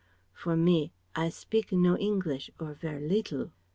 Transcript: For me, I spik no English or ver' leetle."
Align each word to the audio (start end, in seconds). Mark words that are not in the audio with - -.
For 0.33 0.57
me, 0.57 0.93
I 1.15 1.29
spik 1.29 1.71
no 1.71 1.95
English 1.95 2.49
or 2.59 2.73
ver' 2.73 2.99
leetle." 2.99 3.51